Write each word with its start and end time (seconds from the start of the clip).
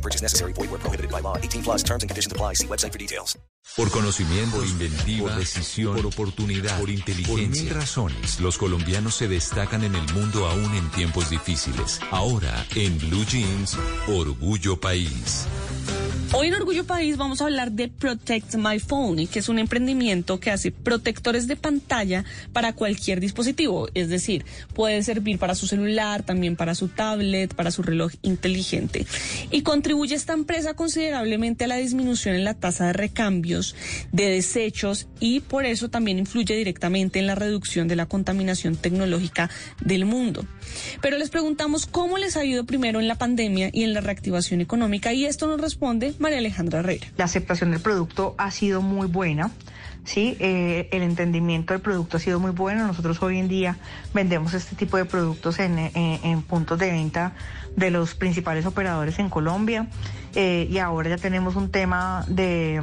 No 0.00 0.02
purchase 0.02 0.22
necessary. 0.22 0.54
Void 0.54 0.70
where 0.70 0.80
prohibited 0.80 1.10
by 1.10 1.20
law. 1.20 1.36
18 1.36 1.62
plus 1.62 1.82
terms 1.82 2.02
and 2.02 2.10
conditions 2.10 2.32
apply. 2.32 2.54
See 2.54 2.66
website 2.66 2.92
for 2.92 2.98
details. 2.98 3.38
Por 3.76 3.90
conocimiento, 3.90 4.56
por 4.56 4.66
inventiva, 4.66 5.28
por 5.28 5.38
decisión, 5.38 5.96
por 5.96 6.06
oportunidad, 6.06 6.80
por 6.80 6.88
inteligencia. 6.88 7.46
Por 7.46 7.64
mil 7.64 7.70
razones, 7.70 8.40
los 8.40 8.56
colombianos 8.56 9.14
se 9.14 9.28
destacan 9.28 9.84
en 9.84 9.94
el 9.94 10.12
mundo 10.14 10.46
aún 10.48 10.74
en 10.74 10.90
tiempos 10.90 11.28
difíciles. 11.28 12.00
Ahora, 12.10 12.66
en 12.74 12.98
Blue 12.98 13.24
Jeans, 13.26 13.76
Orgullo 14.08 14.80
País. 14.80 15.46
Hoy 16.40 16.48
en 16.48 16.54
Orgullo 16.54 16.86
País 16.86 17.18
vamos 17.18 17.42
a 17.42 17.44
hablar 17.44 17.72
de 17.72 17.88
Protect 17.88 18.54
My 18.54 18.78
Phone, 18.78 19.26
que 19.26 19.40
es 19.40 19.50
un 19.50 19.58
emprendimiento 19.58 20.40
que 20.40 20.50
hace 20.50 20.70
protectores 20.72 21.46
de 21.46 21.54
pantalla 21.54 22.24
para 22.54 22.72
cualquier 22.72 23.20
dispositivo. 23.20 23.88
Es 23.92 24.08
decir, 24.08 24.46
puede 24.72 25.02
servir 25.02 25.38
para 25.38 25.54
su 25.54 25.66
celular, 25.66 26.22
también 26.22 26.56
para 26.56 26.74
su 26.74 26.88
tablet, 26.88 27.52
para 27.52 27.70
su 27.70 27.82
reloj 27.82 28.12
inteligente. 28.22 29.04
Y 29.50 29.60
contribuye 29.60 30.14
esta 30.14 30.32
empresa 30.32 30.72
considerablemente 30.72 31.64
a 31.64 31.68
la 31.68 31.76
disminución 31.76 32.34
en 32.34 32.44
la 32.44 32.54
tasa 32.54 32.86
de 32.86 32.94
recambios 32.94 33.76
de 34.10 34.30
desechos 34.30 35.08
y 35.20 35.40
por 35.40 35.66
eso 35.66 35.90
también 35.90 36.18
influye 36.18 36.56
directamente 36.56 37.18
en 37.18 37.26
la 37.26 37.34
reducción 37.34 37.86
de 37.86 37.96
la 37.96 38.06
contaminación 38.06 38.76
tecnológica 38.76 39.50
del 39.84 40.06
mundo. 40.06 40.46
Pero 41.02 41.18
les 41.18 41.28
preguntamos 41.28 41.84
cómo 41.84 42.16
les 42.16 42.38
ha 42.38 42.46
ido 42.46 42.64
primero 42.64 42.98
en 42.98 43.08
la 43.08 43.16
pandemia 43.16 43.68
y 43.74 43.82
en 43.82 43.92
la 43.92 44.00
reactivación 44.00 44.62
económica 44.62 45.12
y 45.12 45.26
esto 45.26 45.46
nos 45.46 45.60
responde 45.60 46.14
María 46.30 46.38
Alejandra 46.38 46.78
Herrera. 46.78 47.06
La 47.16 47.24
aceptación 47.24 47.72
del 47.72 47.80
producto 47.80 48.36
ha 48.38 48.52
sido 48.52 48.82
muy 48.82 49.08
buena. 49.08 49.50
Sí, 50.04 50.36
eh, 50.38 50.88
el 50.92 51.02
entendimiento 51.02 51.74
del 51.74 51.82
producto 51.82 52.18
ha 52.18 52.20
sido 52.20 52.38
muy 52.38 52.52
bueno. 52.52 52.86
Nosotros 52.86 53.20
hoy 53.20 53.38
en 53.38 53.48
día 53.48 53.76
vendemos 54.14 54.54
este 54.54 54.76
tipo 54.76 54.96
de 54.96 55.06
productos 55.06 55.58
en, 55.58 55.78
en 55.78 56.42
puntos 56.42 56.78
de 56.78 56.92
venta 56.92 57.32
de 57.74 57.90
los 57.90 58.14
principales 58.14 58.64
operadores 58.64 59.18
en 59.18 59.28
Colombia 59.28 59.88
eh, 60.34 60.68
y 60.70 60.78
ahora 60.78 61.10
ya 61.10 61.16
tenemos 61.16 61.56
un 61.56 61.70
tema 61.70 62.24
de, 62.28 62.80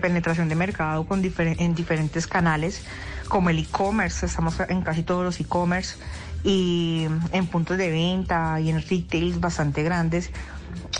penetración 0.00 0.48
de 0.48 0.56
mercado 0.56 1.06
con 1.06 1.22
en 1.24 1.74
diferentes 1.74 2.26
canales 2.26 2.82
como 3.28 3.50
el 3.50 3.60
e-commerce. 3.60 4.26
Estamos 4.26 4.56
en 4.68 4.82
casi 4.82 5.04
todos 5.04 5.24
los 5.24 5.38
e-commerce 5.38 5.96
y 6.42 7.06
en 7.32 7.46
puntos 7.46 7.78
de 7.78 7.90
venta 7.90 8.60
y 8.60 8.70
en 8.70 8.82
retails 8.82 9.38
bastante 9.38 9.82
grandes. 9.84 10.30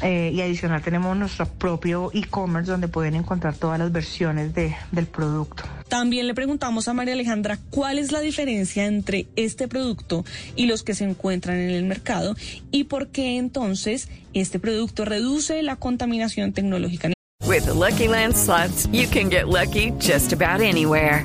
Eh, 0.03 0.33
y 0.35 0.41
adicional 0.41 0.83
tenemos 0.83 1.17
nuestro 1.17 1.47
propio 1.47 2.11
e-commerce 2.15 2.71
donde 2.71 2.89
pueden 2.89 3.15
encontrar 3.15 3.55
todas 3.55 3.79
las 3.79 3.93
versiones 3.93 4.55
de, 4.55 4.75
del 4.93 5.07
producto. 5.07 5.65
También 5.89 6.27
le 6.27 6.35
preguntamos 6.35 6.89
a 6.89 6.95
María 6.95 7.15
Alejandra 7.15 7.59
cuál 7.71 7.99
es 7.99 8.13
la 8.13 8.21
diferencia 8.21 8.87
entre 8.87 9.27
este 9.37 9.69
producto 9.69 10.25
y 10.57 10.67
los 10.67 10.83
que 10.83 10.95
se 10.95 11.05
encuentran 11.05 11.59
en 11.59 11.71
el 11.71 11.85
mercado 11.85 12.35
y 12.71 12.85
por 12.85 13.09
qué 13.09 13.37
entonces 13.37 14.09
este 14.33 14.59
producto 14.59 15.05
reduce 15.05 15.63
la 15.63 15.77
contaminación 15.77 16.53
tecnológica. 16.53 17.11
With 17.47 17.65
the 17.65 17.75
Lucky 17.75 18.07
Land 18.07 18.37
slots, 18.37 18.87
you 18.93 19.09
can 19.09 19.29
get 19.29 19.49
lucky 19.49 19.93
just 19.99 20.33
about 20.33 20.61
anywhere. 20.61 21.25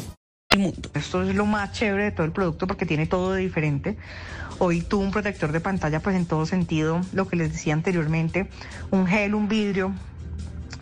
Esto 0.93 1.23
es 1.23 1.33
lo 1.33 1.45
más 1.45 1.71
chévere 1.71 2.05
de 2.05 2.11
todo 2.11 2.25
el 2.25 2.33
producto 2.33 2.67
porque 2.67 2.85
tiene 2.85 3.07
todo 3.07 3.31
de 3.31 3.41
diferente. 3.41 3.97
Hoy 4.59 4.81
tú 4.81 4.99
un 4.99 5.11
protector 5.11 5.53
de 5.53 5.61
pantalla, 5.61 6.01
pues 6.01 6.15
en 6.15 6.25
todo 6.25 6.45
sentido, 6.45 7.01
lo 7.13 7.27
que 7.27 7.37
les 7.37 7.53
decía 7.53 7.73
anteriormente, 7.73 8.49
un 8.91 9.07
gel, 9.07 9.33
un 9.33 9.47
vidrio, 9.47 9.93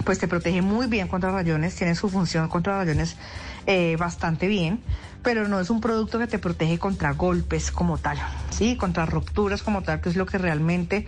pues 0.06 0.18
te 0.18 0.28
protege 0.28 0.64
muy 0.64 0.88
bien 0.88 1.08
contra 1.08 1.32
rayones, 1.32 1.76
tiene 1.76 1.94
su 1.94 2.10
función 2.10 2.50
contra 2.50 2.78
rayones 2.80 3.16
eh, 3.68 3.96
bastante 3.98 4.48
bien, 4.48 4.82
pero 5.22 5.48
no 5.48 5.60
es 5.60 5.70
un 5.70 5.82
producto 5.82 6.18
que 6.18 6.26
te 6.26 6.40
protege 6.40 6.80
contra 6.80 7.12
golpes 7.12 7.72
como 7.72 8.00
tal, 8.00 8.18
sí, 8.50 8.76
contra 8.76 9.06
rupturas 9.06 9.62
como 9.62 9.84
tal, 9.84 10.02
que 10.02 10.10
es 10.10 10.16
lo 10.16 10.26
que 10.26 10.40
realmente 10.40 11.06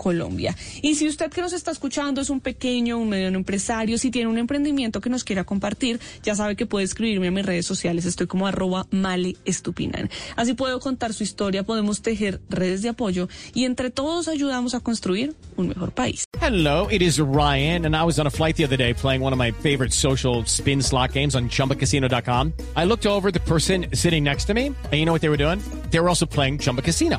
Colombia. 0.00 0.56
Y 0.80 0.94
si 0.94 1.06
usted 1.06 1.30
que 1.30 1.42
nos 1.42 1.52
está 1.52 1.70
escuchando 1.70 2.22
es 2.22 2.30
un 2.30 2.40
pequeño, 2.40 2.96
un 2.96 3.10
mediano 3.10 3.36
empresario, 3.36 3.98
si 3.98 4.10
tiene 4.10 4.30
un 4.30 4.38
emprendimiento 4.38 5.02
que 5.02 5.10
nos 5.10 5.24
quiera 5.24 5.44
compartir, 5.44 6.00
ya 6.22 6.34
sabe 6.34 6.56
que 6.56 6.64
puede 6.64 6.86
escribirme 6.86 7.28
a 7.28 7.30
mis 7.30 7.44
redes 7.44 7.66
sociales. 7.66 8.06
Estoy 8.06 8.26
como 8.26 8.46
arroba 8.46 8.86
male 8.90 9.36
estupinan. 9.44 10.08
Así 10.36 10.54
puedo 10.54 10.80
contar 10.80 11.12
su 11.12 11.22
historia, 11.22 11.64
podemos 11.64 12.00
tejer 12.00 12.40
redes 12.48 12.80
de 12.80 12.88
apoyo 12.88 13.28
y 13.52 13.66
entre 13.66 13.90
todos 13.90 14.28
ayudamos 14.28 14.74
a 14.74 14.80
construir 14.80 15.34
un 15.56 15.68
mejor 15.68 15.92
país. 15.92 16.24
Hello, 16.40 16.88
it 16.90 17.02
is 17.02 17.18
Ryan, 17.20 17.84
and 17.84 17.94
I 17.94 18.02
was 18.02 18.18
on 18.18 18.26
a 18.26 18.30
flight 18.30 18.56
the 18.56 18.64
other 18.64 18.78
day 18.78 18.94
playing 18.94 19.22
one 19.22 19.34
of 19.34 19.38
my 19.38 19.52
favorite 19.52 19.92
social 19.92 20.46
spin 20.46 20.82
slot 20.82 21.12
games 21.12 21.34
on 21.34 21.50
chumbacasino.com. 21.50 22.54
I 22.74 22.86
looked 22.86 23.04
over 23.04 23.30
the 23.30 23.40
person 23.40 23.88
sitting 23.92 24.24
next 24.24 24.46
to 24.46 24.54
me, 24.54 24.68
and 24.68 24.94
you 24.94 25.04
know 25.04 25.12
what 25.12 25.20
they 25.20 25.28
were 25.28 25.36
doing? 25.36 25.60
They 25.90 26.00
were 26.00 26.08
also 26.08 26.24
playing 26.24 26.60
Chumba 26.60 26.80
Casino. 26.80 27.18